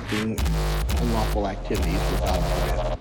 conducting 0.00 0.38
unlawful 1.00 1.48
activities 1.48 2.00
without 2.12 2.40
permit. 2.40 2.98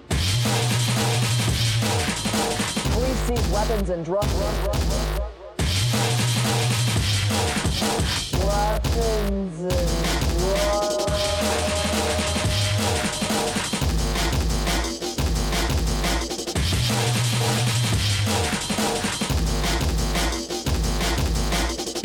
Police 2.94 3.20
seize 3.28 3.48
weapons 3.50 3.90
and 3.90 4.06
drugs. 4.06 4.34
Weapons 8.34 9.60
and 9.60 9.90
drugs. 10.40 11.12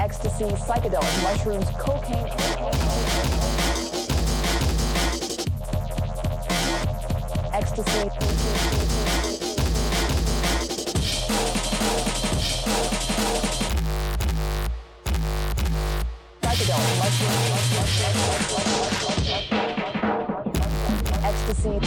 ecstasy, 0.00 0.44
psychedelics, 0.44 1.22
mushrooms, 1.22 1.66
cocaine, 1.78 2.26
and- 2.26 3.49
ecstasy. 7.60 8.10
ecstasy. 21.22 21.80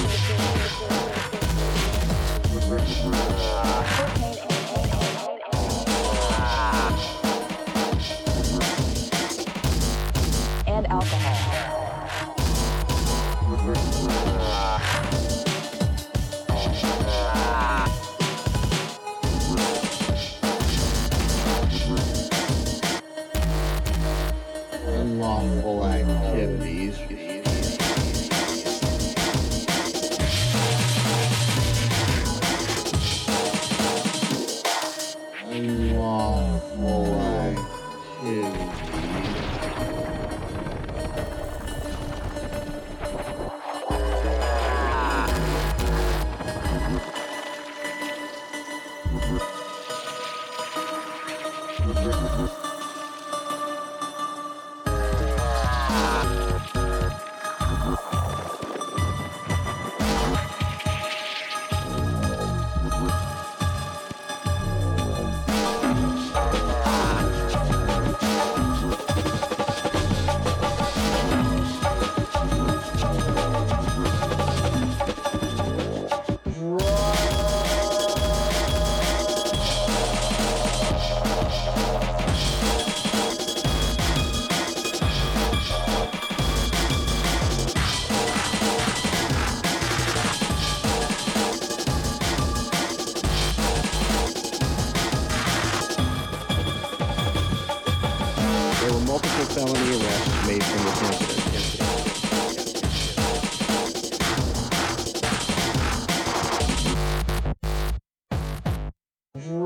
Vroom. 109.36 109.63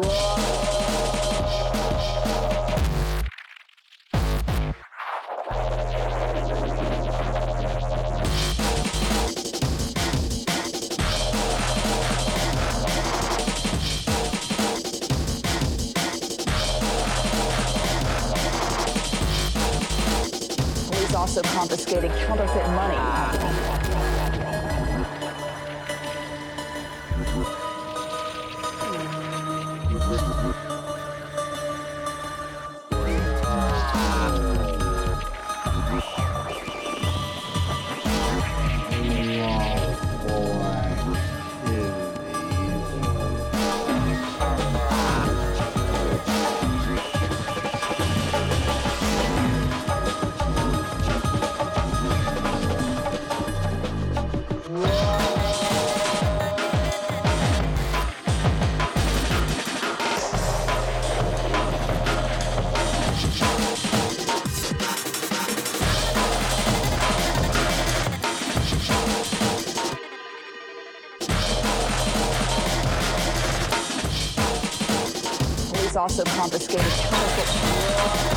also 76.08 76.24
confiscated. 76.24 78.37